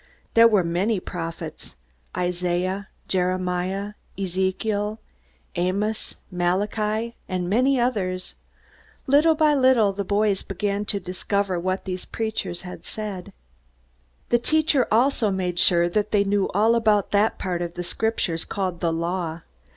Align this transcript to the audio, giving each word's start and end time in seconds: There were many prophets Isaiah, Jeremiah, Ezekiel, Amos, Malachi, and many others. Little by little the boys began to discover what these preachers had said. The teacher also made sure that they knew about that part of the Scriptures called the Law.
There 0.33 0.47
were 0.47 0.63
many 0.63 0.99
prophets 0.99 1.75
Isaiah, 2.17 2.87
Jeremiah, 3.07 3.93
Ezekiel, 4.17 4.99
Amos, 5.55 6.21
Malachi, 6.31 7.15
and 7.29 7.47
many 7.47 7.79
others. 7.79 8.33
Little 9.05 9.35
by 9.35 9.53
little 9.53 9.93
the 9.93 10.03
boys 10.03 10.41
began 10.41 10.85
to 10.85 10.99
discover 10.99 11.59
what 11.59 11.85
these 11.85 12.05
preachers 12.05 12.63
had 12.63 12.83
said. 12.83 13.31
The 14.29 14.39
teacher 14.39 14.87
also 14.91 15.29
made 15.29 15.59
sure 15.59 15.87
that 15.89 16.09
they 16.09 16.23
knew 16.23 16.47
about 16.55 17.11
that 17.11 17.37
part 17.37 17.61
of 17.61 17.75
the 17.75 17.83
Scriptures 17.83 18.43
called 18.43 18.79
the 18.79 18.91
Law. 18.91 19.41